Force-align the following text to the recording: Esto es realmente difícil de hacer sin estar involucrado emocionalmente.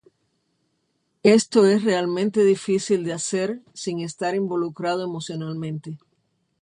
Esto 1.21 1.67
es 1.67 1.83
realmente 1.83 2.43
difícil 2.43 3.03
de 3.03 3.13
hacer 3.13 3.61
sin 3.75 3.99
estar 4.01 4.33
involucrado 4.33 5.03
emocionalmente. 5.03 5.99